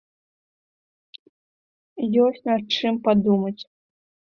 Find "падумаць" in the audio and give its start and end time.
3.09-3.59